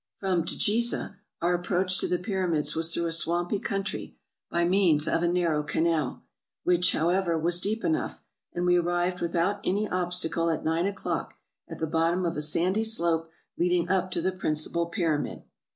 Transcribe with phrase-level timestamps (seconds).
[0.17, 4.17] From Djiza our approach to the Pyramids was through a swampy country,
[4.49, 6.23] by means of a narrow canal,
[6.63, 11.35] which, however, was deep enough; and we arrived without any obstacle at nine o'clock
[11.67, 13.29] at the bottom of a sandy slope
[13.59, 15.43] leading up to the principal pyramid.